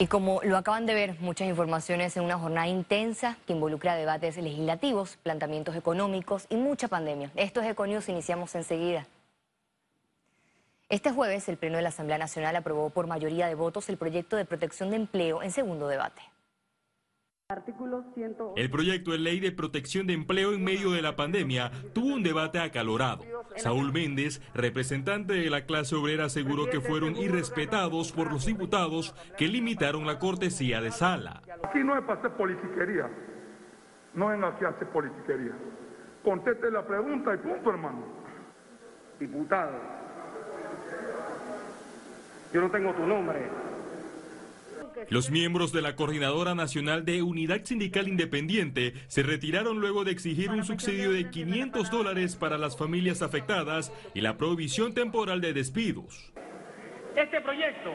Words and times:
Y 0.00 0.06
como 0.06 0.40
lo 0.44 0.56
acaban 0.56 0.86
de 0.86 0.94
ver, 0.94 1.16
muchas 1.18 1.48
informaciones 1.48 2.16
en 2.16 2.22
una 2.22 2.38
jornada 2.38 2.68
intensa 2.68 3.36
que 3.46 3.52
involucra 3.52 3.96
debates 3.96 4.36
legislativos, 4.36 5.18
planteamientos 5.24 5.74
económicos 5.74 6.46
y 6.48 6.56
mucha 6.56 6.86
pandemia. 6.86 7.32
Esto 7.34 7.60
es 7.60 7.68
Econius, 7.68 8.08
iniciamos 8.08 8.54
enseguida. 8.54 9.08
Este 10.88 11.10
jueves, 11.10 11.48
el 11.48 11.56
Pleno 11.56 11.78
de 11.78 11.82
la 11.82 11.88
Asamblea 11.88 12.16
Nacional 12.16 12.54
aprobó 12.54 12.90
por 12.90 13.08
mayoría 13.08 13.48
de 13.48 13.56
votos 13.56 13.88
el 13.88 13.96
proyecto 13.96 14.36
de 14.36 14.44
protección 14.44 14.90
de 14.90 14.96
empleo 14.96 15.42
en 15.42 15.50
segundo 15.50 15.88
debate. 15.88 16.22
El 18.56 18.70
proyecto 18.70 19.12
de 19.12 19.18
ley 19.18 19.40
de 19.40 19.52
protección 19.52 20.06
de 20.06 20.12
empleo 20.12 20.52
en 20.52 20.62
medio 20.62 20.90
de 20.90 21.00
la 21.00 21.16
pandemia 21.16 21.72
tuvo 21.94 22.14
un 22.14 22.22
debate 22.22 22.60
acalorado. 22.60 23.24
Saúl 23.56 23.90
Méndez, 23.90 24.42
representante 24.52 25.32
de 25.32 25.48
la 25.48 25.64
clase 25.64 25.96
obrera, 25.96 26.26
aseguró 26.26 26.68
que 26.68 26.82
fueron 26.82 27.16
irrespetados 27.16 28.12
por 28.12 28.30
los 28.30 28.44
diputados 28.44 29.14
que 29.38 29.48
limitaron 29.48 30.06
la 30.06 30.18
cortesía 30.18 30.82
de 30.82 30.90
sala. 30.90 31.42
Aquí 31.64 31.78
no 31.78 31.96
es 31.96 32.04
para 32.04 32.18
hacer 32.18 32.32
politiquería, 32.32 33.08
no 34.12 34.30
es 34.30 34.44
aquí 34.44 34.66
hacer 34.66 34.88
politiquería. 34.88 35.52
Conteste 36.22 36.70
la 36.70 36.86
pregunta 36.86 37.34
y 37.34 37.38
punto, 37.38 37.70
hermano. 37.70 38.04
Diputado, 39.18 39.72
yo 42.52 42.60
no 42.60 42.70
tengo 42.70 42.92
tu 42.92 43.06
nombre. 43.06 43.67
Los 45.08 45.30
miembros 45.30 45.72
de 45.72 45.82
la 45.82 45.96
Coordinadora 45.96 46.54
Nacional 46.54 47.04
de 47.04 47.22
Unidad 47.22 47.64
Sindical 47.64 48.08
Independiente 48.08 48.92
se 49.06 49.22
retiraron 49.22 49.80
luego 49.80 50.04
de 50.04 50.10
exigir 50.10 50.50
un 50.50 50.64
subsidio 50.64 51.12
de 51.12 51.30
500 51.30 51.90
dólares 51.90 52.36
para 52.36 52.58
las 52.58 52.76
familias 52.76 53.22
afectadas 53.22 53.92
y 54.14 54.20
la 54.20 54.36
prohibición 54.36 54.94
temporal 54.94 55.40
de 55.40 55.52
despidos. 55.52 56.32
Este 57.16 57.40
proyecto, 57.40 57.92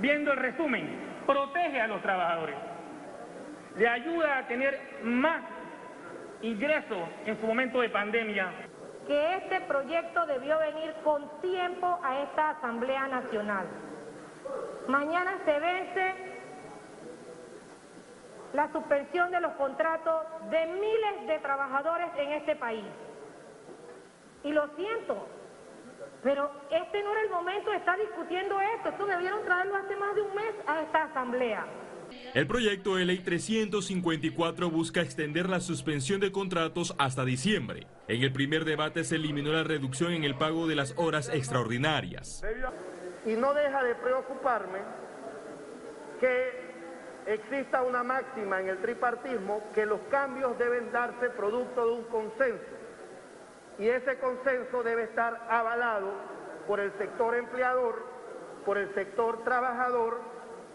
viendo 0.00 0.32
el 0.32 0.38
resumen, 0.38 0.88
protege 1.26 1.80
a 1.80 1.88
los 1.88 2.00
trabajadores, 2.02 2.56
le 3.76 3.88
ayuda 3.88 4.38
a 4.38 4.48
tener 4.48 4.78
más 5.04 5.42
ingresos 6.42 7.08
en 7.26 7.40
su 7.40 7.46
momento 7.46 7.80
de 7.80 7.90
pandemia. 7.90 8.52
Que 9.06 9.34
este 9.36 9.60
proyecto 9.62 10.26
debió 10.26 10.58
venir 10.58 10.94
con 11.04 11.28
tiempo 11.40 11.98
a 12.02 12.22
esta 12.22 12.50
Asamblea 12.50 13.08
Nacional 13.08 13.66
Mañana 14.88 15.38
se 15.44 15.58
vence 15.58 16.14
la 18.52 18.72
suspensión 18.72 19.30
de 19.30 19.40
los 19.40 19.52
contratos 19.52 20.26
de 20.50 20.66
miles 20.66 21.26
de 21.26 21.38
trabajadores 21.38 22.08
en 22.18 22.32
este 22.32 22.56
país. 22.56 22.84
Y 24.42 24.52
lo 24.52 24.68
siento, 24.74 25.28
pero 26.22 26.50
este 26.70 27.02
no 27.02 27.12
era 27.12 27.20
el 27.22 27.30
momento 27.30 27.70
de 27.70 27.76
estar 27.76 27.98
discutiendo 27.98 28.60
esto. 28.60 28.88
Esto 28.88 29.06
debieron 29.06 29.44
traerlo 29.44 29.76
hace 29.76 29.96
más 29.96 30.14
de 30.14 30.22
un 30.22 30.34
mes 30.34 30.54
a 30.66 30.82
esta 30.82 31.04
asamblea. 31.04 31.66
El 32.34 32.48
proyecto 32.48 32.96
de 32.96 33.04
ley 33.04 33.18
354 33.18 34.68
busca 34.68 35.00
extender 35.00 35.48
la 35.48 35.60
suspensión 35.60 36.18
de 36.18 36.32
contratos 36.32 36.92
hasta 36.98 37.24
diciembre. 37.24 37.86
En 38.08 38.22
el 38.22 38.32
primer 38.32 38.64
debate 38.64 39.04
se 39.04 39.14
eliminó 39.14 39.52
la 39.52 39.62
reducción 39.62 40.12
en 40.12 40.24
el 40.24 40.34
pago 40.34 40.66
de 40.66 40.74
las 40.74 40.94
horas 40.96 41.28
extraordinarias 41.32 42.42
y 43.24 43.34
no 43.34 43.54
deja 43.54 43.82
de 43.84 43.94
preocuparme 43.96 44.78
que 46.18 46.70
exista 47.26 47.82
una 47.82 48.02
máxima 48.02 48.60
en 48.60 48.68
el 48.68 48.78
tripartismo 48.78 49.62
que 49.74 49.86
los 49.86 50.00
cambios 50.10 50.58
deben 50.58 50.90
darse 50.90 51.30
producto 51.30 51.86
de 51.86 51.92
un 51.92 52.04
consenso 52.04 52.80
y 53.78 53.88
ese 53.88 54.18
consenso 54.18 54.82
debe 54.82 55.04
estar 55.04 55.46
avalado 55.48 56.12
por 56.66 56.80
el 56.80 56.92
sector 56.98 57.34
empleador, 57.34 58.04
por 58.64 58.76
el 58.76 58.92
sector 58.94 59.42
trabajador 59.42 60.20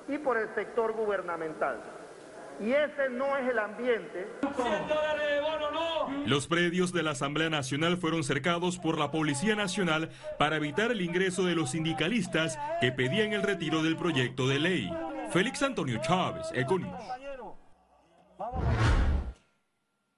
y 0.07 0.17
por 0.17 0.37
el 0.37 0.53
sector 0.55 0.93
gubernamental. 0.93 1.77
Y 2.59 2.71
ese 2.71 3.09
no 3.11 3.35
es 3.37 3.49
el 3.49 3.59
ambiente. 3.59 4.27
Los 6.25 6.47
predios 6.47 6.93
de 6.93 7.03
la 7.03 7.11
Asamblea 7.11 7.49
Nacional 7.49 7.97
fueron 7.97 8.23
cercados 8.23 8.79
por 8.79 8.97
la 8.97 9.11
Policía 9.11 9.55
Nacional 9.55 10.09
para 10.39 10.55
evitar 10.55 10.91
el 10.91 11.01
ingreso 11.01 11.43
de 11.43 11.55
los 11.55 11.71
sindicalistas 11.71 12.57
que 12.81 12.91
pedían 12.91 13.33
el 13.33 13.43
retiro 13.43 13.83
del 13.83 13.97
proyecto 13.97 14.47
de 14.47 14.59
ley. 14.59 14.93
Félix 15.31 15.61
Antonio 15.63 15.99
Chávez, 16.01 16.47
Econius. 16.53 16.93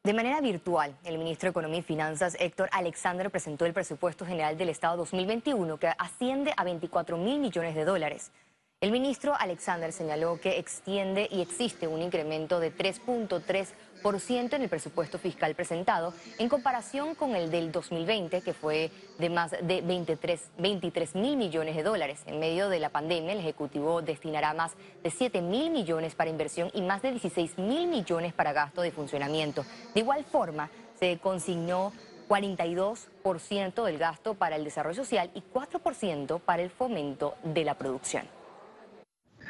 De 0.03 0.13
manera 0.13 0.39
virtual, 0.39 0.95
el 1.03 1.17
ministro 1.17 1.47
de 1.47 1.51
Economía 1.51 1.79
y 1.79 1.83
Finanzas, 1.83 2.37
Héctor 2.39 2.69
Alexander, 2.71 3.29
presentó 3.29 3.65
el 3.65 3.73
presupuesto 3.73 4.25
general 4.25 4.57
del 4.57 4.69
Estado 4.69 4.95
2021, 4.95 5.77
que 5.77 5.87
asciende 5.97 6.53
a 6.55 6.63
24 6.63 7.17
mil 7.17 7.39
millones 7.39 7.75
de 7.75 7.83
dólares. 7.83 8.31
El 8.79 8.91
ministro 8.91 9.33
Alexander 9.35 9.91
señaló 9.91 10.39
que 10.39 10.59
extiende 10.59 11.27
y 11.31 11.41
existe 11.41 11.87
un 11.87 11.99
incremento 11.99 12.59
de 12.59 12.71
3.3% 12.71 14.53
en 14.53 14.61
el 14.61 14.69
presupuesto 14.69 15.17
fiscal 15.17 15.55
presentado 15.55 16.13
en 16.37 16.47
comparación 16.47 17.15
con 17.15 17.35
el 17.35 17.49
del 17.49 17.71
2020, 17.71 18.41
que 18.41 18.53
fue 18.53 18.91
de 19.17 19.31
más 19.31 19.49
de 19.49 19.81
23, 19.81 21.15
mil 21.15 21.37
millones 21.37 21.75
de 21.75 21.81
dólares. 21.81 22.21
En 22.27 22.39
medio 22.39 22.69
de 22.69 22.79
la 22.79 22.89
pandemia, 22.89 23.33
el 23.33 23.39
Ejecutivo 23.39 24.03
destinará 24.03 24.53
más 24.53 24.73
de 25.01 25.09
7 25.09 25.41
mil 25.41 25.71
millones 25.71 26.13
para 26.13 26.29
inversión 26.29 26.69
y 26.75 26.83
más 26.83 27.01
de 27.01 27.13
16 27.13 27.57
mil 27.57 27.87
millones 27.87 28.31
para 28.33 28.53
gasto 28.53 28.83
de 28.83 28.91
funcionamiento. 28.91 29.65
De 29.95 30.01
igual 30.01 30.23
forma, 30.23 30.69
se 30.99 31.17
consignó 31.17 31.93
42% 32.29 33.83
del 33.85 33.97
gasto 33.97 34.35
para 34.35 34.55
el 34.55 34.63
desarrollo 34.63 34.97
social 34.97 35.31
y 35.33 35.41
4% 35.41 36.39
para 36.41 36.61
el 36.61 36.69
fomento 36.69 37.33
de 37.43 37.65
la 37.65 37.75
producción. 37.75 38.36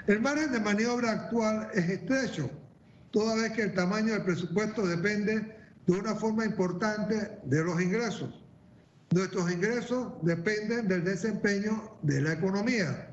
El 0.08 0.22
margen 0.22 0.54
de 0.54 0.62
maniobra 0.62 1.12
actual 1.12 1.68
es 1.74 1.90
estrecho, 1.90 2.50
toda 3.12 3.36
vez 3.36 3.52
que 3.52 3.64
el 3.64 3.74
tamaño 3.74 4.14
del 4.14 4.24
presupuesto 4.24 4.88
depende 4.88 5.54
de 5.86 5.94
una 5.94 6.16
forma 6.16 6.46
importante 6.46 7.30
de 7.44 7.64
los 7.66 7.82
ingresos. 7.82 8.42
Nuestros 9.12 9.52
ingresos 9.52 10.14
dependen 10.22 10.88
del 10.88 11.04
desempeño 11.04 11.98
de 12.04 12.22
la 12.22 12.34
economía. 12.34 13.10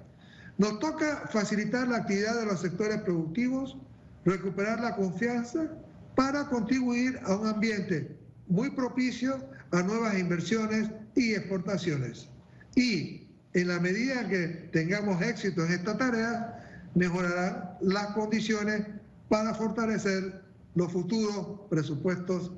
Nos 0.57 0.79
toca 0.79 1.29
facilitar 1.33 1.89
la 1.89 1.97
actividad 1.97 2.39
de 2.39 2.47
los 2.47 2.61
sectores 2.61 3.01
productivos, 3.01 3.77
recuperar 4.25 4.79
la 4.79 4.95
confianza 4.95 5.69
para 6.15 6.47
contribuir 6.47 7.19
a 7.25 7.35
un 7.35 7.49
ambiente 7.49 8.17
muy 8.47 8.71
propicio 8.71 9.45
a 9.73 9.83
nuevas 9.83 10.17
inversiones 10.17 10.91
y 11.17 11.35
exportaciones. 11.35 12.29
Y 12.77 13.27
en 13.53 13.67
la 13.67 13.81
medida 13.81 14.29
que 14.29 14.47
tengamos 14.73 15.21
éxito 15.23 15.65
en 15.65 15.73
esta 15.73 15.99
tarea, 15.99 16.61
mejorarán 16.95 17.77
las 17.81 18.09
condiciones 18.15 18.87
para 19.29 19.55
fortalecer 19.55 20.43
los 20.75 20.93
futuros 20.93 21.61
presupuestos 21.69 22.53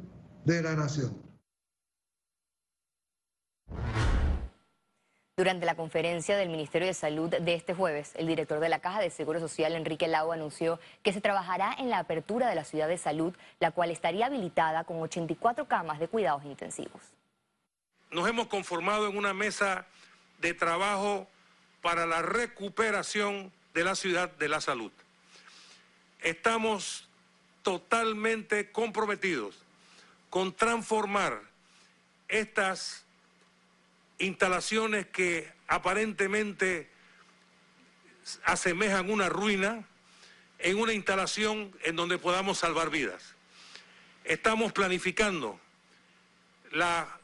de 0.44 0.62
la 0.62 0.74
nación. 0.74 1.26
Durante 5.38 5.66
la 5.66 5.74
conferencia 5.74 6.34
del 6.38 6.48
Ministerio 6.48 6.88
de 6.88 6.94
Salud 6.94 7.28
de 7.28 7.54
este 7.54 7.74
jueves, 7.74 8.12
el 8.14 8.26
director 8.26 8.58
de 8.58 8.70
la 8.70 8.78
Caja 8.78 9.02
de 9.02 9.10
Seguro 9.10 9.38
Social, 9.38 9.74
Enrique 9.74 10.08
Lau, 10.08 10.32
anunció 10.32 10.80
que 11.02 11.12
se 11.12 11.20
trabajará 11.20 11.74
en 11.78 11.90
la 11.90 11.98
apertura 11.98 12.48
de 12.48 12.54
la 12.54 12.64
ciudad 12.64 12.88
de 12.88 12.96
salud, 12.96 13.34
la 13.60 13.70
cual 13.70 13.90
estaría 13.90 14.26
habilitada 14.26 14.84
con 14.84 14.98
84 14.98 15.68
camas 15.68 15.98
de 15.98 16.08
cuidados 16.08 16.42
intensivos. 16.46 17.02
Nos 18.10 18.26
hemos 18.26 18.46
conformado 18.46 19.10
en 19.10 19.18
una 19.18 19.34
mesa 19.34 19.84
de 20.40 20.54
trabajo 20.54 21.26
para 21.82 22.06
la 22.06 22.22
recuperación 22.22 23.52
de 23.76 23.84
la 23.84 23.94
ciudad 23.94 24.30
de 24.30 24.48
la 24.48 24.62
salud. 24.62 24.90
Estamos 26.22 27.06
totalmente 27.62 28.72
comprometidos 28.72 29.54
con 30.30 30.56
transformar 30.56 31.42
estas 32.26 33.04
instalaciones 34.16 35.06
que 35.08 35.52
aparentemente 35.68 36.88
asemejan 38.44 39.10
una 39.10 39.28
ruina 39.28 39.84
en 40.58 40.78
una 40.78 40.94
instalación 40.94 41.70
en 41.82 41.96
donde 41.96 42.16
podamos 42.16 42.56
salvar 42.56 42.88
vidas. 42.88 43.34
Estamos 44.24 44.72
planificando 44.72 45.60
la 46.70 47.20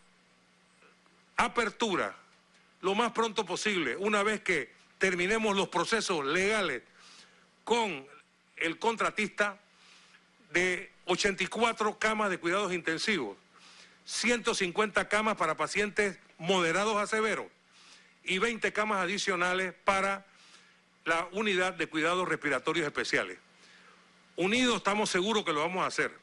apertura 1.39 2.15
lo 2.83 2.95
más 2.95 3.13
pronto 3.13 3.47
posible, 3.47 3.97
una 3.97 4.23
vez 4.23 4.43
que 4.43 4.82
terminemos 5.03 5.57
los 5.57 5.67
procesos 5.67 6.25
legales 6.25 6.81
con 7.65 8.07
el 8.55 8.79
contratista 8.79 9.59
de 10.53 10.93
84 11.07 11.99
camas 11.99 12.31
de 12.31 12.39
cuidados 12.39 12.73
intensivos, 12.73 13.37
150 14.05 15.09
camas 15.09 15.37
para 15.37 15.57
pacientes 15.57 16.21
moderados 16.39 16.99
a 16.99 17.09
severos 17.09 17.47
y 18.23 18.39
20 18.39 18.73
camas 18.73 19.03
adicionales 19.03 19.75
para 19.83 20.25
la 21.05 21.27
unidad 21.33 21.73
de 21.73 21.89
cuidados 21.89 22.29
respiratorios 22.29 22.87
especiales. 22.87 23.39
Unidos 24.37 24.77
estamos 24.77 25.11
seguros 25.11 25.45
que 25.45 25.53
lo 25.53 25.63
vamos 25.63 25.83
a 25.83 25.89
hacer. 25.89 26.17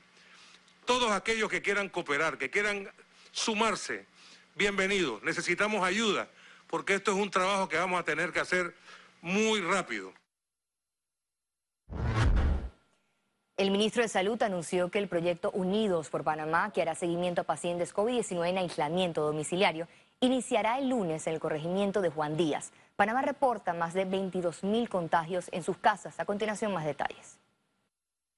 Todos 0.85 1.11
aquellos 1.11 1.49
que 1.49 1.61
quieran 1.61 1.89
cooperar, 1.89 2.37
que 2.37 2.49
quieran 2.49 2.89
sumarse, 3.33 4.05
bienvenidos. 4.55 5.21
Necesitamos 5.23 5.83
ayuda 5.83 6.29
porque 6.69 6.95
esto 6.95 7.11
es 7.11 7.17
un 7.17 7.31
trabajo 7.31 7.67
que 7.67 7.77
vamos 7.77 7.99
a 7.99 8.03
tener 8.03 8.31
que 8.31 8.39
hacer 8.39 8.75
muy 9.21 9.61
rápido. 9.61 10.13
El 13.57 13.71
ministro 13.71 14.03
de 14.03 14.07
Salud 14.07 14.41
anunció 14.41 14.89
que 14.89 14.99
el 14.99 15.09
proyecto 15.09 15.51
Unidos 15.51 16.09
por 16.09 16.23
Panamá, 16.23 16.71
que 16.71 16.81
hará 16.81 16.95
seguimiento 16.95 17.41
a 17.41 17.43
pacientes 17.43 17.93
COVID-19 17.93 18.47
en 18.47 18.57
aislamiento 18.57 19.21
domiciliario, 19.25 19.87
iniciará 20.21 20.79
el 20.79 20.87
lunes 20.87 21.27
en 21.27 21.33
el 21.33 21.39
corregimiento 21.41 22.01
de 22.01 22.09
Juan 22.09 22.37
Díaz. 22.37 22.71
Panamá 22.95 23.21
reporta 23.21 23.73
más 23.73 23.93
de 23.93 24.05
22 24.05 24.63
mil 24.63 24.87
contagios 24.87 25.49
en 25.51 25.63
sus 25.63 25.77
casas. 25.77 26.19
A 26.19 26.25
continuación, 26.25 26.73
más 26.73 26.85
detalles. 26.85 27.37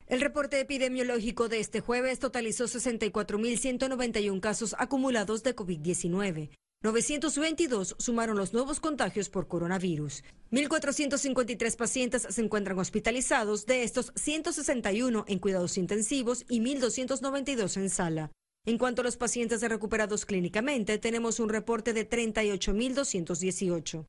El 0.08 0.22
reporte 0.22 0.60
epidemiológico 0.60 1.50
de 1.50 1.60
este 1.60 1.82
jueves 1.82 2.20
totalizó 2.20 2.66
64.191 2.66 4.40
casos 4.40 4.76
acumulados 4.78 5.44
de 5.44 5.56
COVID-19. 5.56 6.50
922 6.84 7.96
sumaron 8.00 8.38
los 8.38 8.54
nuevos 8.54 8.80
contagios 8.80 9.30
por 9.30 9.48
coronavirus. 9.48 10.24
1.453 10.52 11.76
pacientes 11.78 12.26
se 12.28 12.42
encuentran 12.42 12.80
hospitalizados, 12.80 13.68
de 13.68 13.84
estos 13.84 14.12
161 14.16 15.26
en 15.28 15.38
cuidados 15.38 15.78
intensivos 15.78 16.44
y 16.50 16.60
1.292 16.60 17.78
en 17.78 17.90
sala. 17.92 18.32
En 18.66 18.80
cuanto 18.80 19.02
a 19.02 19.04
los 19.04 19.16
pacientes 19.16 19.62
recuperados 19.62 20.26
clínicamente, 20.26 20.98
tenemos 20.98 21.40
un 21.40 21.50
reporte 21.50 21.94
de 21.94 22.10
38.218. 22.10 24.08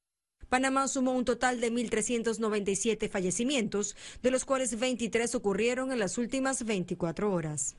Panamá 0.49 0.89
sumó 0.89 1.13
un 1.13 1.27
total 1.27 1.61
de 1.61 1.71
1.397 1.71 3.11
fallecimientos, 3.11 3.97
de 4.23 4.31
los 4.31 4.47
cuales 4.47 4.79
23 4.79 5.35
ocurrieron 5.35 5.93
en 5.93 5.99
las 5.99 6.17
últimas 6.17 6.65
24 6.65 7.31
horas. 7.33 7.77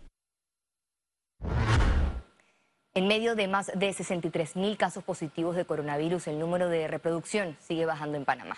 En 2.96 3.08
medio 3.08 3.34
de 3.36 3.48
más 3.48 3.72
de 3.74 3.92
63 3.92 4.56
mil 4.56 4.78
casos 4.78 5.04
positivos 5.04 5.56
de 5.56 5.66
coronavirus, 5.66 6.28
el 6.28 6.38
número 6.38 6.70
de 6.70 6.88
reproducción 6.88 7.58
sigue 7.60 7.88
bajando 7.88 8.20
en 8.20 8.26
Panamá. 8.26 8.56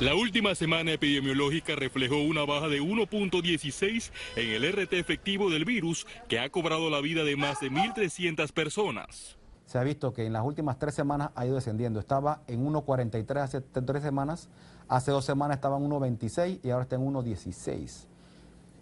La 0.00 0.16
última 0.16 0.56
semana 0.56 0.90
epidemiológica 0.90 1.76
reflejó 1.76 2.16
una 2.16 2.44
baja 2.44 2.66
de 2.66 2.82
1.16 2.82 4.10
en 4.34 4.50
el 4.50 4.72
RT 4.72 4.94
efectivo 4.94 5.50
del 5.50 5.64
virus, 5.64 6.04
que 6.26 6.40
ha 6.40 6.50
cobrado 6.50 6.90
la 6.90 7.00
vida 7.00 7.22
de 7.22 7.36
más 7.36 7.60
de 7.60 7.70
1.300 7.70 8.50
personas. 8.50 9.38
Se 9.66 9.78
ha 9.78 9.84
visto 9.84 10.12
que 10.12 10.26
en 10.26 10.32
las 10.32 10.42
últimas 10.42 10.80
tres 10.80 10.96
semanas 10.96 11.30
ha 11.36 11.46
ido 11.46 11.54
descendiendo. 11.54 12.00
Estaba 12.00 12.42
en 12.48 12.66
1.43 12.66 13.36
hace 13.40 13.60
tres 13.60 14.02
semanas, 14.02 14.48
hace 14.88 15.12
dos 15.12 15.26
semanas 15.26 15.58
estaba 15.58 15.76
en 15.76 15.88
1.26 15.88 16.58
y 16.64 16.70
ahora 16.70 16.82
está 16.82 16.96
en 16.96 17.02
1.16. 17.02 18.06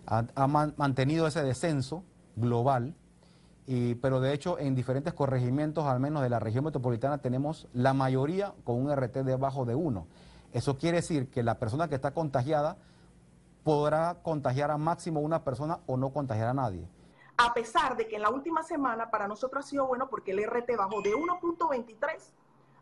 Ha, 0.06 0.24
ha 0.34 0.46
mantenido 0.46 1.26
ese 1.26 1.42
descenso 1.42 2.04
global, 2.38 2.94
y, 3.66 3.96
pero 3.96 4.20
de 4.20 4.32
hecho 4.32 4.58
en 4.58 4.74
diferentes 4.74 5.12
corregimientos, 5.12 5.84
al 5.84 6.00
menos 6.00 6.22
de 6.22 6.30
la 6.30 6.38
región 6.38 6.64
metropolitana, 6.64 7.18
tenemos 7.18 7.68
la 7.74 7.92
mayoría 7.92 8.54
con 8.64 8.76
un 8.76 8.94
RT 8.94 9.18
debajo 9.24 9.64
de 9.64 9.74
1. 9.74 10.06
Eso 10.52 10.78
quiere 10.78 10.98
decir 10.98 11.30
que 11.30 11.42
la 11.42 11.58
persona 11.58 11.88
que 11.88 11.94
está 11.94 12.12
contagiada 12.12 12.78
podrá 13.64 14.22
contagiar 14.22 14.70
a 14.70 14.78
máximo 14.78 15.20
una 15.20 15.44
persona 15.44 15.80
o 15.86 15.96
no 15.96 16.10
contagiar 16.10 16.48
a 16.48 16.54
nadie. 16.54 16.88
A 17.36 17.52
pesar 17.52 17.96
de 17.96 18.08
que 18.08 18.16
en 18.16 18.22
la 18.22 18.30
última 18.30 18.62
semana 18.62 19.10
para 19.10 19.28
nosotros 19.28 19.64
ha 19.64 19.68
sido 19.68 19.86
bueno 19.86 20.08
porque 20.08 20.32
el 20.32 20.42
RT 20.44 20.76
bajó 20.76 21.02
de 21.02 21.12
1.23 21.12 22.32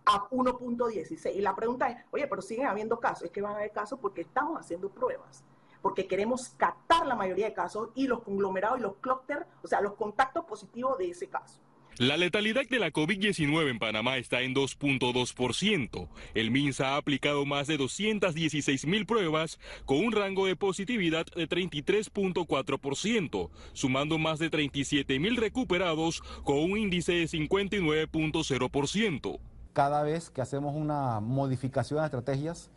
a 0.07 0.29
1.16. 0.31 1.35
Y 1.35 1.41
la 1.41 1.55
pregunta 1.57 1.89
es, 1.89 1.99
oye, 2.13 2.27
pero 2.29 2.41
siguen 2.41 2.67
habiendo 2.67 3.01
casos. 3.01 3.25
Es 3.25 3.31
que 3.33 3.43
van 3.43 3.53
a 3.53 3.57
haber 3.57 3.73
casos 3.73 3.99
porque 3.99 4.21
estamos 4.21 4.61
haciendo 4.61 4.89
pruebas 4.89 5.45
porque 5.83 6.07
queremos 6.07 6.51
captar 6.57 7.07
la 7.07 7.15
mayoría 7.15 7.47
de 7.47 7.55
casos 7.55 7.91
y 7.95 8.07
los 8.07 8.23
conglomerados 8.23 8.79
y 8.79 8.83
los 8.83 8.97
clústeres, 8.97 9.45
o 9.63 9.69
sea, 9.69 9.81
los 9.81 9.95
contactos 9.95 10.45
positivos 10.45 10.99
de 10.99 11.11
ese 11.11 11.29
caso. 11.29 11.61
La 11.99 12.19
letalidad 12.19 12.69
de 12.69 12.79
la 12.79 12.93
COVID-19 12.93 13.71
en 13.71 13.79
Panamá 13.79 14.19
está 14.19 14.43
en 14.43 14.55
2.2%. 14.55 16.09
El 16.35 16.51
MINSA 16.51 16.89
ha 16.89 16.99
aplicado 16.99 17.47
más 17.47 17.69
de 17.69 17.79
216 17.79 18.87
mil 18.87 19.07
pruebas 19.07 19.59
con 19.87 20.05
un 20.05 20.13
rango 20.13 20.45
de 20.45 20.57
positividad 20.57 21.25
de 21.35 21.49
33.4%, 21.49 23.49
sumando 23.73 24.19
más 24.19 24.39
de 24.39 24.51
37 24.51 25.19
mil 25.19 25.39
recuperados 25.39 26.21
con 26.45 26.59
un 26.59 26.77
índice 26.77 27.13
de 27.13 27.25
59.0%. 27.25 29.39
Cada 29.73 30.03
vez 30.03 30.29
que 30.29 30.43
hacemos 30.43 30.77
una 30.77 31.21
modificación 31.21 32.01
de 32.01 32.05
estrategias, 32.05 32.71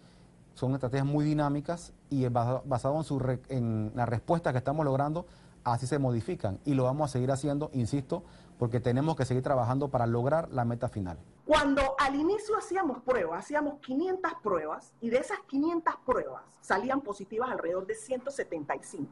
son 0.60 0.74
estrategias 0.74 1.06
muy 1.06 1.24
dinámicas 1.24 1.94
y 2.10 2.28
basado, 2.28 3.02
en, 3.10 3.42
en 3.48 3.92
la 3.96 4.06
respuesta 4.06 4.52
que 4.52 4.58
estamos 4.58 4.86
logrando, 4.86 5.26
así 5.64 5.88
se 5.88 6.00
modifican. 6.00 6.60
Y 6.66 6.74
lo 6.74 6.84
vamos 6.84 7.10
a 7.10 7.14
seguir 7.14 7.32
haciendo, 7.32 7.70
insisto, 7.74 8.24
porque 8.58 8.82
tenemos 8.82 9.16
que 9.16 9.24
seguir 9.24 9.42
trabajando 9.42 9.88
para 9.88 10.06
lograr 10.06 10.50
la 10.52 10.66
meta 10.66 10.90
final. 10.90 11.18
Cuando 11.46 11.96
al 11.98 12.16
inicio 12.16 12.58
hacíamos 12.58 13.02
pruebas, 13.04 13.46
hacíamos 13.46 13.80
500 13.80 14.34
pruebas 14.44 14.92
y 15.00 15.10
de 15.10 15.18
esas 15.18 15.40
500 15.48 15.96
pruebas 16.06 16.44
salían 16.62 17.02
positivas 17.02 17.50
alrededor 17.50 17.88
de 17.88 17.96
175. 17.96 19.10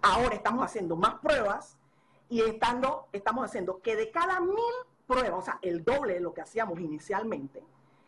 Ahora 0.00 0.34
estamos 0.34 0.64
haciendo 0.64 0.94
más 0.94 1.14
pruebas 1.16 1.76
y 2.28 2.40
estando, 2.40 3.08
estamos 3.12 3.44
haciendo 3.44 3.80
que 3.82 3.96
de 3.96 4.10
cada 4.12 4.40
mil 4.40 4.74
pruebas, 5.06 5.40
o 5.40 5.42
sea, 5.42 5.58
el 5.60 5.84
doble 5.84 6.14
de 6.14 6.20
lo 6.20 6.32
que 6.32 6.40
hacíamos 6.40 6.78
inicialmente, 6.78 7.62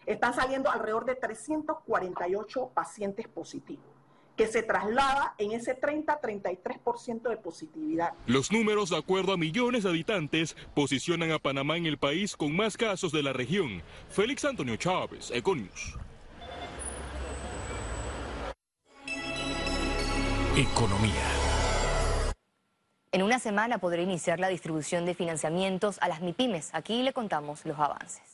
están 0.06 0.34
saliendo 0.34 0.70
alrededor 0.70 1.04
de 1.04 1.14
348 1.14 2.70
pacientes 2.74 3.28
positivos 3.28 3.94
que 4.36 4.46
se 4.46 4.62
traslada 4.62 5.34
en 5.38 5.52
ese 5.52 5.80
30-33% 5.80 7.28
de 7.28 7.36
positividad. 7.36 8.14
Los 8.26 8.50
números, 8.50 8.90
de 8.90 8.96
acuerdo 8.96 9.32
a 9.32 9.36
millones 9.36 9.84
de 9.84 9.90
habitantes, 9.90 10.56
posicionan 10.74 11.30
a 11.30 11.38
Panamá 11.38 11.76
en 11.76 11.86
el 11.86 11.98
país 11.98 12.36
con 12.36 12.54
más 12.54 12.76
casos 12.76 13.12
de 13.12 13.22
la 13.22 13.32
región. 13.32 13.82
Félix 14.08 14.44
Antonio 14.44 14.76
Chávez, 14.76 15.30
Econius. 15.30 15.96
Economía. 20.56 21.12
En 23.12 23.22
una 23.22 23.38
semana 23.38 23.78
podrá 23.78 24.02
iniciar 24.02 24.40
la 24.40 24.48
distribución 24.48 25.06
de 25.06 25.14
financiamientos 25.14 25.98
a 26.00 26.08
las 26.08 26.20
MIPIMES. 26.20 26.70
Aquí 26.72 27.02
le 27.02 27.12
contamos 27.12 27.64
los 27.64 27.78
avances 27.78 28.33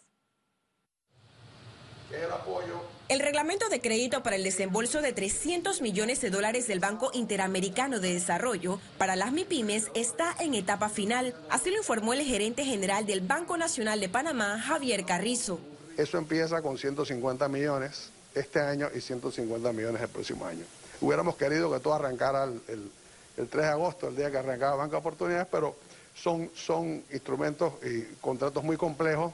el 2.13 2.31
apoyo. 2.33 2.81
El 3.09 3.21
reglamento 3.21 3.69
de 3.69 3.81
crédito 3.81 4.23
para 4.23 4.37
el 4.37 4.45
desembolso 4.45 5.01
de 5.01 5.13
300 5.13 5.81
millones 5.81 6.21
de 6.21 6.31
dólares 6.31 6.69
del 6.69 6.81
Banco 6.81 7.11
Interamericano 7.13 7.99
de 7.99 8.15
Desarrollo 8.15 8.81
para 8.99 9.17
las 9.17 9.33
MIPIMES 9.33 9.91
está 9.95 10.35
en 10.39 10.55
etapa 10.55 10.89
final. 10.89 11.35
Así 11.49 11.71
lo 11.71 11.79
informó 11.79 12.13
el 12.13 12.23
gerente 12.23 12.65
general 12.65 13.07
del 13.07 13.21
Banco 13.21 13.57
Nacional 13.57 14.01
de 14.01 14.09
Panamá, 14.09 14.61
Javier 14.61 15.05
Carrizo. 15.05 15.59
Eso 15.97 16.19
empieza 16.19 16.63
con 16.63 16.79
150 16.79 17.49
millones 17.49 18.11
este 18.35 18.61
año 18.61 18.89
y 18.95 19.01
150 19.01 19.73
millones 19.73 20.01
el 20.01 20.09
próximo 20.09 20.47
año. 20.47 20.65
Hubiéramos 21.01 21.37
querido 21.37 21.73
que 21.73 21.81
todo 21.81 21.95
arrancara 21.95 22.45
el, 22.45 22.91
3 23.37 23.51
de 23.51 23.67
agosto, 23.67 24.09
el 24.09 24.17
día 24.17 24.31
que 24.31 24.39
arrancaba 24.39 24.77
Banco 24.77 24.93
de 24.93 24.99
Oportunidades, 24.99 25.49
pero 25.51 25.75
son, 26.15 26.51
son 26.55 27.03
instrumentos 27.11 27.73
y 27.83 28.03
contratos 28.21 28.63
muy 28.63 28.77
complejos 28.77 29.33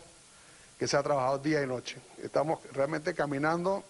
que 0.78 0.86
se 0.86 0.96
ha 0.96 1.02
trabajado 1.02 1.38
día 1.38 1.62
y 1.62 1.66
noche. 1.66 1.96
Estamos 2.22 2.60
realmente 2.72 3.14
caminando 3.14 3.82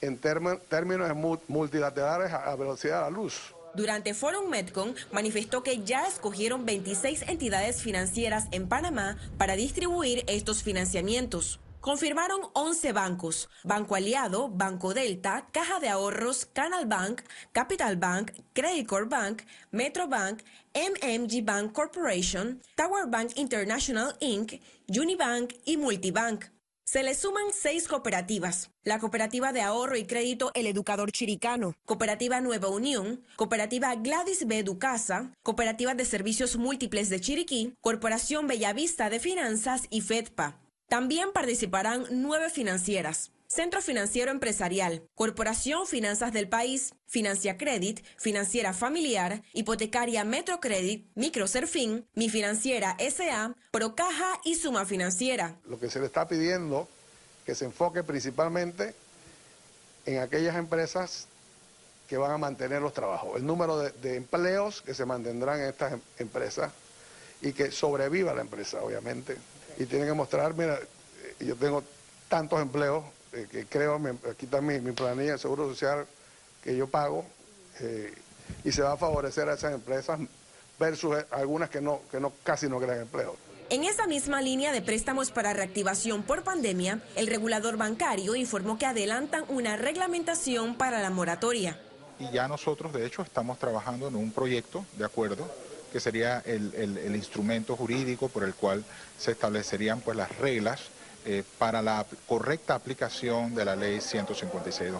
en 0.00 0.18
términos 0.18 1.12
multilaterales 1.48 2.32
a 2.32 2.54
velocidad 2.56 3.04
de 3.04 3.10
la 3.10 3.10
luz. 3.10 3.54
Durante 3.74 4.12
Forum 4.12 4.50
Medcon 4.50 4.94
manifestó 5.12 5.62
que 5.62 5.82
ya 5.82 6.06
escogieron 6.06 6.66
26 6.66 7.22
entidades 7.28 7.80
financieras 7.80 8.46
en 8.50 8.68
Panamá 8.68 9.16
para 9.38 9.56
distribuir 9.56 10.24
estos 10.26 10.62
financiamientos. 10.62 11.58
Confirmaron 11.82 12.42
11 12.52 12.92
bancos, 12.92 13.48
Banco 13.64 13.96
Aliado, 13.96 14.48
Banco 14.48 14.94
Delta, 14.94 15.48
Caja 15.50 15.80
de 15.80 15.88
Ahorros, 15.88 16.46
Canal 16.46 16.86
Bank, 16.86 17.22
Capital 17.50 17.96
Bank, 17.96 18.30
Credit 18.52 18.88
Bank, 19.08 19.42
Metro 19.72 20.06
Bank, 20.06 20.44
MMG 20.74 21.44
Bank 21.44 21.72
Corporation, 21.72 22.62
Tower 22.76 23.08
Bank 23.08 23.32
International 23.34 24.14
Inc., 24.20 24.62
Unibank 24.86 25.54
y 25.64 25.76
Multibank. 25.76 26.44
Se 26.84 27.02
le 27.02 27.16
suman 27.16 27.46
seis 27.52 27.88
cooperativas. 27.88 28.70
La 28.84 29.00
Cooperativa 29.00 29.52
de 29.52 29.62
Ahorro 29.62 29.96
y 29.96 30.04
Crédito 30.04 30.52
El 30.54 30.68
Educador 30.68 31.10
Chiricano, 31.10 31.74
Cooperativa 31.84 32.40
Nueva 32.40 32.68
Unión, 32.68 33.24
Cooperativa 33.34 33.96
Gladys 33.96 34.46
B. 34.46 34.62
Ducasa, 34.62 35.32
Cooperativa 35.42 35.96
de 35.96 36.04
Servicios 36.04 36.56
Múltiples 36.56 37.08
de 37.08 37.20
Chiriquí, 37.20 37.74
Corporación 37.80 38.46
Bellavista 38.46 39.10
de 39.10 39.18
Finanzas 39.18 39.88
y 39.90 40.00
FEDPA. 40.02 40.61
También 40.92 41.32
participarán 41.32 42.04
nueve 42.10 42.50
financieras. 42.50 43.30
Centro 43.46 43.80
Financiero 43.80 44.30
Empresarial, 44.30 45.08
Corporación 45.14 45.86
Finanzas 45.86 46.34
del 46.34 46.50
País, 46.50 46.92
Financia 47.06 47.56
Credit, 47.56 48.04
Financiera 48.18 48.74
Familiar, 48.74 49.42
Hipotecaria 49.54 50.22
Metrocredit, 50.24 51.10
Microserfin, 51.14 52.06
Mi 52.12 52.28
Financiera 52.28 52.94
SA, 53.10 53.56
Procaja 53.70 54.38
y 54.44 54.56
Suma 54.56 54.84
Financiera. 54.84 55.56
Lo 55.64 55.80
que 55.80 55.88
se 55.88 55.98
le 55.98 56.04
está 56.04 56.28
pidiendo 56.28 56.86
que 57.46 57.54
se 57.54 57.64
enfoque 57.64 58.02
principalmente 58.02 58.94
en 60.04 60.18
aquellas 60.18 60.56
empresas 60.56 61.26
que 62.06 62.18
van 62.18 62.32
a 62.32 62.36
mantener 62.36 62.82
los 62.82 62.92
trabajos, 62.92 63.38
el 63.38 63.46
número 63.46 63.78
de, 63.78 64.16
empleos 64.16 64.82
que 64.82 64.92
se 64.92 65.06
mantendrán 65.06 65.58
en 65.60 65.68
estas 65.68 65.94
em, 65.94 66.00
empresas 66.18 66.70
y 67.40 67.54
que 67.54 67.70
sobreviva 67.70 68.34
la 68.34 68.42
empresa, 68.42 68.82
obviamente 68.82 69.38
y 69.78 69.86
tienen 69.86 70.08
que 70.08 70.14
mostrar, 70.14 70.54
mira, 70.54 70.78
yo 71.40 71.56
tengo 71.56 71.82
tantos 72.28 72.60
empleos 72.60 73.04
eh, 73.32 73.46
que 73.50 73.66
creo, 73.66 74.00
aquí 74.30 74.46
está 74.46 74.60
mi, 74.60 74.78
planilla 74.92 75.32
de 75.32 75.38
Seguro 75.38 75.68
Social, 75.68 76.06
que 76.62 76.76
yo 76.76 76.86
pago 76.86 77.24
eh, 77.80 78.14
y 78.64 78.72
se 78.72 78.82
va 78.82 78.92
a 78.92 78.96
favorecer 78.96 79.48
a 79.48 79.54
esas 79.54 79.72
empresas 79.72 80.20
versus 80.78 81.16
algunas 81.30 81.70
que 81.70 81.80
no, 81.80 82.00
que 82.10 82.20
no 82.20 82.32
casi 82.42 82.68
no 82.68 82.78
crean 82.78 83.00
empleo. 83.00 83.36
En 83.70 83.84
esa 83.84 84.06
misma 84.06 84.42
línea 84.42 84.70
de 84.70 84.82
préstamos 84.82 85.30
para 85.30 85.54
reactivación 85.54 86.22
por 86.24 86.42
pandemia, 86.42 87.00
el 87.16 87.26
regulador 87.26 87.78
bancario 87.78 88.34
informó 88.34 88.76
que 88.78 88.84
adelantan 88.84 89.44
una 89.48 89.76
reglamentación 89.76 90.76
para 90.76 91.00
la 91.00 91.08
moratoria. 91.08 91.80
Y 92.18 92.30
ya 92.30 92.48
nosotros, 92.48 92.92
de 92.92 93.06
hecho, 93.06 93.22
estamos 93.22 93.58
trabajando 93.58 94.08
en 94.08 94.16
un 94.16 94.30
proyecto 94.30 94.84
de 94.98 95.06
acuerdo 95.06 95.48
que 95.92 96.00
sería 96.00 96.42
el, 96.46 97.14
instrumento 97.14 97.76
jurídico 97.76 98.28
por 98.28 98.42
el 98.42 98.54
cual 98.54 98.82
se 99.18 99.32
establecerían 99.32 100.00
pues, 100.00 100.16
las 100.16 100.36
reglas 100.38 100.80
eh, 101.26 101.44
para 101.58 101.82
la 101.82 102.04
correcta 102.26 102.74
aplicación 102.74 103.54
de 103.54 103.64
la 103.64 103.76
ley 103.76 103.98
156-2020. 103.98 104.98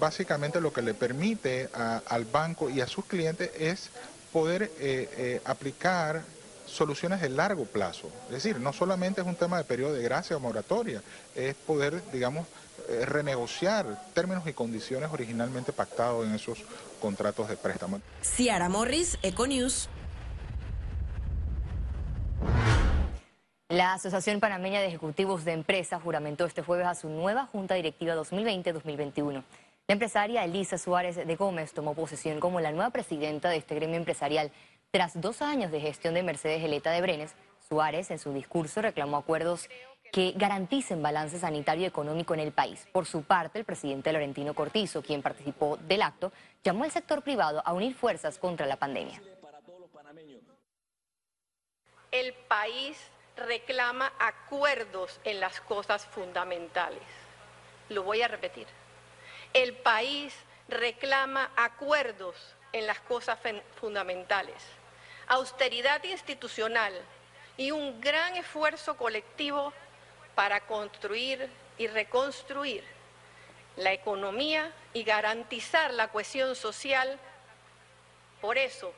Básicamente 0.00 0.60
lo 0.60 0.72
que 0.72 0.82
le 0.82 0.94
permite 0.94 1.68
al 1.74 2.24
banco 2.24 2.70
y 2.70 2.80
a 2.80 2.86
sus 2.86 3.04
clientes 3.04 3.50
es 3.58 3.90
poder 4.32 4.62
eh, 4.62 5.08
eh, 5.16 5.42
aplicar 5.44 6.22
soluciones 6.66 7.20
de 7.20 7.28
largo 7.28 7.64
plazo. 7.66 8.08
Es 8.26 8.42
decir, 8.42 8.58
no 8.58 8.72
solamente 8.72 9.20
es 9.20 9.26
un 9.26 9.36
tema 9.36 9.58
de 9.58 9.64
periodo 9.64 9.92
de 9.92 10.02
gracia 10.02 10.36
o 10.36 10.40
moratoria, 10.40 11.02
es 11.34 11.54
poder, 11.54 12.02
digamos, 12.12 12.46
renegociar 13.06 14.10
términos 14.14 14.46
y 14.46 14.52
condiciones 14.52 15.10
originalmente 15.12 15.72
pactados 15.72 16.26
en 16.26 16.34
esos 16.34 16.58
contratos 17.00 17.48
de 17.48 17.56
préstamo. 17.56 18.00
Ciara 18.22 18.68
Morris, 18.68 19.18
Econews. 19.22 19.88
La 23.74 23.94
Asociación 23.94 24.38
Panameña 24.38 24.80
de 24.80 24.86
Ejecutivos 24.86 25.44
de 25.44 25.50
Empresas 25.50 26.00
juramentó 26.00 26.44
este 26.44 26.62
jueves 26.62 26.86
a 26.86 26.94
su 26.94 27.08
nueva 27.08 27.46
Junta 27.46 27.74
Directiva 27.74 28.14
2020-2021. 28.14 29.42
La 29.88 29.92
empresaria 29.92 30.44
Elisa 30.44 30.78
Suárez 30.78 31.16
de 31.16 31.34
Gómez 31.34 31.72
tomó 31.72 31.92
posesión 31.92 32.38
como 32.38 32.60
la 32.60 32.70
nueva 32.70 32.90
presidenta 32.90 33.48
de 33.48 33.56
este 33.56 33.74
gremio 33.74 33.96
empresarial. 33.96 34.52
Tras 34.92 35.20
dos 35.20 35.42
años 35.42 35.72
de 35.72 35.80
gestión 35.80 36.14
de 36.14 36.22
Mercedes 36.22 36.62
Eleta 36.62 36.92
de 36.92 37.00
Brenes, 37.00 37.34
Suárez 37.68 38.12
en 38.12 38.20
su 38.20 38.32
discurso 38.32 38.80
reclamó 38.80 39.16
acuerdos 39.16 39.68
que 40.12 40.34
garanticen 40.36 41.02
balance 41.02 41.40
sanitario 41.40 41.82
y 41.82 41.86
económico 41.86 42.32
en 42.32 42.38
el 42.38 42.52
país. 42.52 42.86
Por 42.92 43.06
su 43.06 43.24
parte, 43.24 43.58
el 43.58 43.64
presidente 43.64 44.12
Laurentino 44.12 44.54
Cortizo, 44.54 45.02
quien 45.02 45.20
participó 45.20 45.78
del 45.78 46.02
acto, 46.02 46.30
llamó 46.62 46.84
al 46.84 46.92
sector 46.92 47.22
privado 47.22 47.60
a 47.66 47.72
unir 47.72 47.96
fuerzas 47.96 48.38
contra 48.38 48.66
la 48.66 48.76
pandemia. 48.76 49.20
El 52.12 52.32
país 52.46 53.10
reclama 53.36 54.12
acuerdos 54.18 55.20
en 55.24 55.40
las 55.40 55.60
cosas 55.60 56.06
fundamentales. 56.06 57.02
Lo 57.88 58.02
voy 58.02 58.22
a 58.22 58.28
repetir. 58.28 58.66
El 59.52 59.74
país 59.74 60.34
reclama 60.68 61.50
acuerdos 61.56 62.36
en 62.72 62.86
las 62.86 63.00
cosas 63.00 63.38
fundamentales. 63.80 64.62
Austeridad 65.26 66.02
institucional 66.04 66.92
y 67.56 67.70
un 67.70 68.00
gran 68.00 68.36
esfuerzo 68.36 68.96
colectivo 68.96 69.72
para 70.34 70.60
construir 70.66 71.48
y 71.78 71.86
reconstruir 71.86 72.84
la 73.76 73.92
economía 73.92 74.72
y 74.92 75.04
garantizar 75.04 75.92
la 75.92 76.08
cohesión 76.08 76.54
social. 76.54 77.18
Por 78.40 78.58
eso 78.58 78.92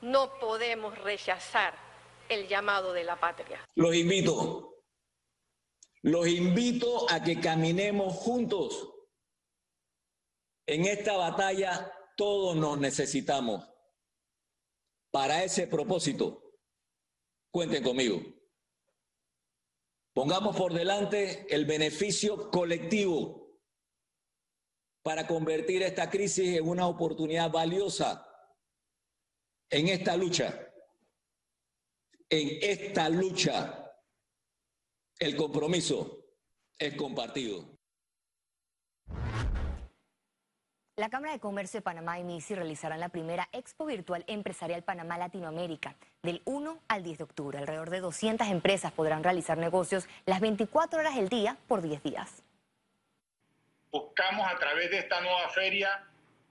no 0.00 0.38
podemos 0.38 0.96
rechazar 0.98 1.89
el 2.30 2.48
llamado 2.48 2.92
de 2.92 3.04
la 3.04 3.18
patria. 3.18 3.60
Los 3.74 3.94
invito, 3.94 4.84
los 6.02 6.26
invito 6.28 7.10
a 7.10 7.22
que 7.22 7.40
caminemos 7.40 8.14
juntos. 8.14 8.88
En 10.66 10.86
esta 10.86 11.16
batalla 11.16 11.92
todos 12.16 12.56
nos 12.56 12.78
necesitamos. 12.78 13.68
Para 15.10 15.42
ese 15.42 15.66
propósito, 15.66 16.54
cuenten 17.50 17.82
conmigo. 17.82 18.22
Pongamos 20.14 20.56
por 20.56 20.72
delante 20.72 21.46
el 21.52 21.64
beneficio 21.64 22.50
colectivo 22.50 23.58
para 25.02 25.26
convertir 25.26 25.82
esta 25.82 26.08
crisis 26.08 26.56
en 26.56 26.68
una 26.68 26.86
oportunidad 26.86 27.50
valiosa 27.50 28.26
en 29.70 29.88
esta 29.88 30.16
lucha. 30.16 30.69
En 32.32 32.58
esta 32.62 33.08
lucha, 33.08 33.92
el 35.18 35.34
compromiso 35.34 36.26
es 36.78 36.94
compartido. 36.94 37.64
La 40.94 41.10
Cámara 41.10 41.32
de 41.32 41.40
Comercio 41.40 41.78
de 41.78 41.82
Panamá 41.82 42.20
y 42.20 42.22
MISI 42.22 42.54
realizarán 42.54 43.00
la 43.00 43.08
primera 43.08 43.48
Expo 43.50 43.84
Virtual 43.84 44.22
Empresarial 44.28 44.84
Panamá 44.84 45.18
Latinoamérica 45.18 45.96
del 46.22 46.40
1 46.44 46.78
al 46.86 47.02
10 47.02 47.18
de 47.18 47.24
octubre. 47.24 47.58
Alrededor 47.58 47.90
de 47.90 47.98
200 47.98 48.46
empresas 48.46 48.92
podrán 48.92 49.24
realizar 49.24 49.58
negocios 49.58 50.08
las 50.24 50.38
24 50.38 51.00
horas 51.00 51.16
del 51.16 51.28
día 51.28 51.56
por 51.66 51.82
10 51.82 52.00
días. 52.04 52.44
Buscamos 53.90 54.46
a 54.46 54.56
través 54.56 54.88
de 54.90 54.98
esta 54.98 55.20
nueva 55.20 55.48
feria 55.48 56.06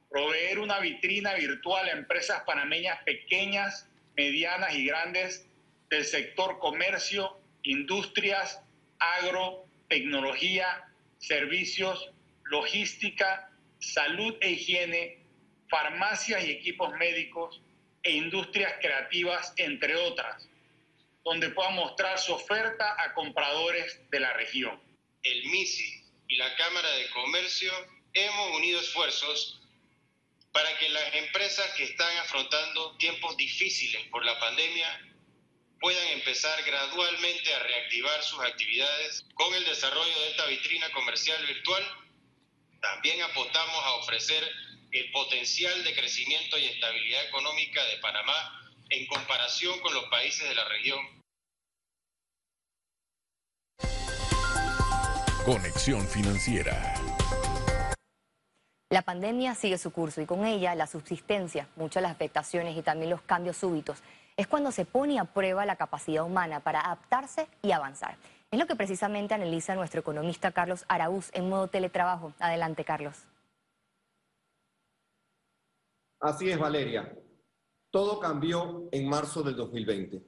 proveer 0.10 0.60
una 0.60 0.80
vitrina 0.82 1.36
virtual 1.36 1.88
a 1.88 1.92
empresas 1.92 2.44
panameñas 2.44 3.02
pequeñas, 3.04 3.88
medianas 4.18 4.74
y 4.74 4.86
grandes 4.86 5.49
del 5.90 6.06
sector 6.06 6.60
comercio, 6.60 7.40
industrias, 7.64 8.62
agro, 9.00 9.66
tecnología, 9.88 10.92
servicios, 11.18 12.12
logística 12.44 13.50
salud 13.80 14.36
e 14.42 14.52
higiene, 14.52 15.26
farmacias 15.70 16.44
y 16.46 16.52
equipos 16.52 16.92
médicos 16.94 17.62
e 18.04 18.12
industrias 18.12 18.74
creativas, 18.82 19.54
entre 19.58 19.96
otras, 19.96 20.48
donde 21.24 21.50
pueda 21.50 21.70
mostrar 21.72 22.18
su 22.20 22.34
oferta 22.34 22.96
a 23.02 23.14
compradores 23.14 24.00
de 24.10 24.20
la 24.20 24.34
región. 24.34 24.80
El 25.24 25.44
MISI 25.50 26.04
y 26.28 26.36
la 26.38 26.56
Cámara 26.56 26.90
de 26.92 27.10
Comercio 27.10 27.72
hemos 28.14 28.58
unido 28.58 28.80
esfuerzos 28.80 29.62
para 30.52 30.78
que 30.78 30.90
las 30.90 31.14
empresas 31.16 31.72
que 31.76 31.84
están 31.84 32.18
afrontando 32.18 32.98
tiempos 32.98 33.38
difíciles 33.38 34.08
por 34.08 34.26
la 34.26 34.40
pandemia 34.40 35.09
puedan 35.80 36.08
empezar 36.10 36.62
gradualmente 36.64 37.54
a 37.54 37.60
reactivar 37.60 38.24
sus 38.24 38.40
actividades 38.42 39.26
con 39.34 39.54
el 39.54 39.66
desarrollo 39.66 40.20
de 40.22 40.30
esta 40.30 40.46
vitrina 40.48 40.90
comercial 40.92 41.46
virtual 41.46 41.84
también 42.82 43.22
apostamos 43.22 43.86
a 43.86 43.94
ofrecer 43.96 44.44
el 44.92 45.12
potencial 45.12 45.84
de 45.84 45.94
crecimiento 45.94 46.58
y 46.58 46.66
estabilidad 46.66 47.26
económica 47.28 47.84
de 47.86 47.98
Panamá 47.98 48.74
en 48.90 49.06
comparación 49.08 49.80
con 49.82 49.94
los 49.94 50.06
países 50.06 50.48
de 50.48 50.56
la 50.56 50.68
región. 50.68 51.00
Conexión 55.46 56.08
Financiera. 56.08 56.96
La 58.92 59.04
pandemia 59.04 59.54
sigue 59.54 59.78
su 59.78 59.92
curso 59.92 60.22
y 60.22 60.26
con 60.26 60.46
ella 60.46 60.74
la 60.74 60.88
subsistencia, 60.88 61.68
muchas 61.76 62.02
las 62.02 62.12
afectaciones 62.12 62.76
y 62.76 62.82
también 62.82 63.12
los 63.12 63.22
cambios 63.22 63.58
súbitos. 63.58 64.00
Es 64.40 64.48
cuando 64.48 64.72
se 64.72 64.86
pone 64.86 65.20
a 65.20 65.26
prueba 65.26 65.66
la 65.66 65.76
capacidad 65.76 66.24
humana 66.24 66.62
para 66.62 66.80
adaptarse 66.80 67.50
y 67.62 67.74
avanzar. 67.74 68.16
Es 68.50 68.58
lo 68.58 68.68
que 68.68 68.78
precisamente 68.78 69.34
analiza 69.34 69.76
nuestro 69.76 70.00
economista 70.00 70.54
Carlos 70.54 70.86
Araúz 70.88 71.30
en 71.34 71.50
modo 71.50 71.68
teletrabajo. 71.68 72.32
Adelante, 72.40 72.86
Carlos. 72.86 73.18
Así 76.22 76.50
es, 76.50 76.58
Valeria. 76.58 77.14
Todo 77.92 78.18
cambió 78.22 78.88
en 78.94 79.10
marzo 79.10 79.44
del 79.44 79.58
2020. 79.58 80.24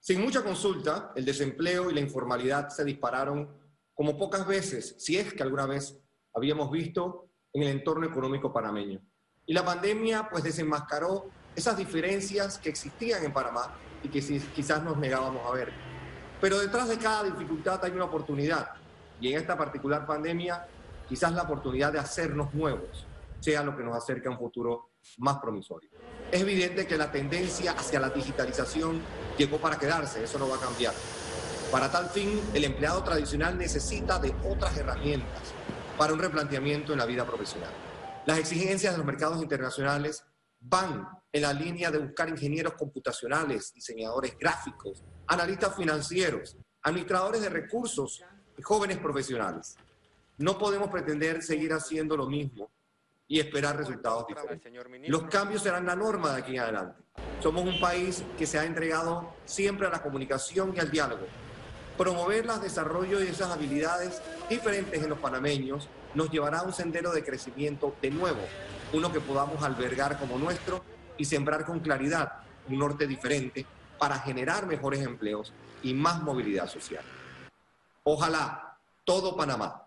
Sin 0.00 0.22
mucha 0.22 0.42
consulta, 0.42 1.12
el 1.14 1.26
desempleo 1.26 1.90
y 1.90 1.94
la 1.94 2.00
informalidad 2.00 2.70
se 2.70 2.86
dispararon 2.86 3.54
como 3.92 4.16
pocas 4.16 4.46
veces, 4.46 4.94
si 4.98 5.18
es 5.18 5.34
que 5.34 5.42
alguna 5.42 5.66
vez 5.66 6.02
habíamos 6.32 6.70
visto 6.70 7.28
en 7.52 7.64
el 7.64 7.68
entorno 7.68 8.06
económico 8.06 8.50
panameño. 8.50 8.98
Y 9.44 9.52
la 9.52 9.62
pandemia 9.62 10.26
pues 10.30 10.42
desenmascaró 10.42 11.28
esas 11.56 11.76
diferencias 11.76 12.58
que 12.58 12.68
existían 12.68 13.24
en 13.24 13.32
Panamá 13.32 13.74
y 14.02 14.08
que 14.08 14.20
quizás 14.54 14.82
nos 14.82 14.96
negábamos 14.98 15.44
a 15.46 15.54
ver. 15.54 15.72
Pero 16.40 16.58
detrás 16.58 16.88
de 16.88 16.98
cada 16.98 17.24
dificultad 17.24 17.82
hay 17.82 17.92
una 17.92 18.04
oportunidad. 18.04 18.68
Y 19.20 19.32
en 19.32 19.38
esta 19.38 19.56
particular 19.56 20.06
pandemia, 20.06 20.66
quizás 21.08 21.32
la 21.32 21.42
oportunidad 21.42 21.92
de 21.92 21.98
hacernos 21.98 22.52
nuevos 22.52 23.06
sea 23.40 23.62
lo 23.62 23.76
que 23.76 23.82
nos 23.82 23.96
acerque 23.96 24.28
a 24.28 24.32
un 24.32 24.38
futuro 24.38 24.90
más 25.18 25.38
promisorio. 25.38 25.88
Es 26.30 26.42
evidente 26.42 26.86
que 26.86 26.96
la 26.96 27.10
tendencia 27.10 27.72
hacia 27.72 28.00
la 28.00 28.10
digitalización 28.10 29.00
llegó 29.38 29.58
para 29.58 29.78
quedarse, 29.78 30.22
eso 30.22 30.38
no 30.38 30.48
va 30.48 30.56
a 30.56 30.60
cambiar. 30.60 30.92
Para 31.70 31.90
tal 31.90 32.08
fin, 32.10 32.40
el 32.54 32.64
empleado 32.64 33.02
tradicional 33.02 33.56
necesita 33.56 34.18
de 34.18 34.34
otras 34.44 34.76
herramientas 34.76 35.54
para 35.96 36.12
un 36.12 36.18
replanteamiento 36.18 36.92
en 36.92 36.98
la 36.98 37.06
vida 37.06 37.24
profesional. 37.24 37.70
Las 38.26 38.38
exigencias 38.38 38.92
de 38.92 38.98
los 38.98 39.06
mercados 39.06 39.42
internacionales 39.42 40.24
van 40.60 41.08
en 41.36 41.42
la 41.42 41.52
línea 41.52 41.90
de 41.90 41.98
buscar 41.98 42.30
ingenieros 42.30 42.72
computacionales, 42.72 43.70
diseñadores 43.74 44.38
gráficos, 44.38 45.04
analistas 45.26 45.76
financieros, 45.76 46.56
administradores 46.82 47.42
de 47.42 47.50
recursos 47.50 48.24
y 48.56 48.62
jóvenes 48.62 48.96
profesionales. 48.96 49.76
No 50.38 50.56
podemos 50.56 50.88
pretender 50.88 51.42
seguir 51.42 51.74
haciendo 51.74 52.16
lo 52.16 52.26
mismo 52.26 52.70
y 53.28 53.38
esperar 53.38 53.76
resultados 53.76 54.26
diferentes. 54.26 54.72
Los 55.08 55.24
cambios 55.24 55.62
serán 55.62 55.84
la 55.84 55.94
norma 55.94 56.32
de 56.32 56.40
aquí 56.40 56.54
en 56.54 56.60
adelante. 56.60 57.02
Somos 57.42 57.66
un 57.66 57.78
país 57.80 58.24
que 58.38 58.46
se 58.46 58.58
ha 58.58 58.64
entregado 58.64 59.34
siempre 59.44 59.86
a 59.88 59.90
la 59.90 60.00
comunicación 60.00 60.72
y 60.74 60.80
al 60.80 60.90
diálogo. 60.90 61.26
Promover 61.98 62.46
el 62.46 62.60
desarrollo 62.62 63.18
de 63.18 63.28
esas 63.28 63.50
habilidades 63.50 64.22
diferentes 64.48 65.02
en 65.02 65.10
los 65.10 65.18
panameños 65.18 65.86
nos 66.14 66.30
llevará 66.30 66.60
a 66.60 66.62
un 66.62 66.72
sendero 66.72 67.12
de 67.12 67.22
crecimiento 67.22 67.94
de 68.00 68.10
nuevo, 68.10 68.40
uno 68.94 69.12
que 69.12 69.20
podamos 69.20 69.62
albergar 69.62 70.18
como 70.18 70.38
nuestro 70.38 70.82
y 71.16 71.24
sembrar 71.24 71.64
con 71.64 71.80
claridad 71.80 72.40
un 72.68 72.78
norte 72.78 73.06
diferente 73.06 73.64
para 73.98 74.18
generar 74.18 74.66
mejores 74.66 75.00
empleos 75.00 75.52
y 75.82 75.94
más 75.94 76.22
movilidad 76.22 76.68
social. 76.68 77.04
Ojalá 78.04 78.76
todo 79.04 79.36
Panamá, 79.36 79.86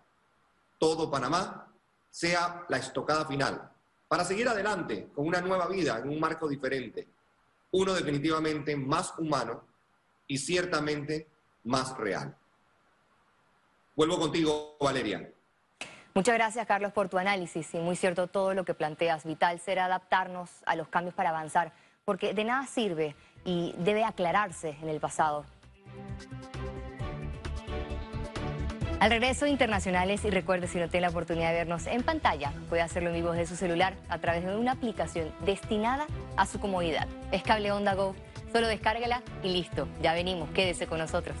todo 0.78 1.10
Panamá 1.10 1.68
sea 2.10 2.64
la 2.68 2.78
estocada 2.78 3.24
final 3.26 3.70
para 4.08 4.24
seguir 4.24 4.48
adelante 4.48 5.08
con 5.14 5.26
una 5.26 5.40
nueva 5.40 5.68
vida 5.68 5.98
en 5.98 6.08
un 6.08 6.18
marco 6.18 6.48
diferente, 6.48 7.06
uno 7.72 7.94
definitivamente 7.94 8.76
más 8.76 9.14
humano 9.18 9.62
y 10.26 10.38
ciertamente 10.38 11.28
más 11.64 11.96
real. 11.96 12.36
Vuelvo 13.94 14.18
contigo, 14.18 14.76
Valeria. 14.80 15.32
Muchas 16.12 16.34
gracias, 16.34 16.66
Carlos, 16.66 16.92
por 16.92 17.08
tu 17.08 17.18
análisis. 17.18 17.72
Y 17.74 17.78
muy 17.78 17.96
cierto 17.96 18.26
todo 18.26 18.52
lo 18.54 18.64
que 18.64 18.74
planteas. 18.74 19.24
Vital 19.24 19.60
será 19.60 19.84
adaptarnos 19.84 20.50
a 20.66 20.74
los 20.74 20.88
cambios 20.88 21.14
para 21.14 21.30
avanzar, 21.30 21.72
porque 22.04 22.34
de 22.34 22.44
nada 22.44 22.66
sirve 22.66 23.14
y 23.44 23.74
debe 23.78 24.04
aclararse 24.04 24.76
en 24.82 24.88
el 24.88 25.00
pasado. 25.00 25.44
Al 28.98 29.10
regreso 29.10 29.46
internacionales 29.46 30.26
y 30.26 30.30
recuerde 30.30 30.68
si 30.68 30.78
no 30.78 30.88
tiene 30.88 31.06
la 31.06 31.10
oportunidad 31.10 31.50
de 31.50 31.54
vernos 31.54 31.86
en 31.86 32.02
pantalla, 32.02 32.52
puede 32.68 32.82
hacerlo 32.82 33.08
en 33.08 33.14
vivo 33.16 33.32
desde 33.32 33.46
su 33.46 33.56
celular 33.56 33.94
a 34.10 34.18
través 34.18 34.44
de 34.44 34.54
una 34.54 34.72
aplicación 34.72 35.32
destinada 35.46 36.06
a 36.36 36.44
su 36.44 36.60
comodidad. 36.60 37.08
Es 37.32 37.42
Cable 37.42 37.72
Onda 37.72 37.94
Go, 37.94 38.14
solo 38.52 38.68
descárgala 38.68 39.22
y 39.42 39.54
listo, 39.54 39.88
ya 40.02 40.12
venimos, 40.12 40.50
quédese 40.50 40.86
con 40.86 40.98
nosotros. 40.98 41.34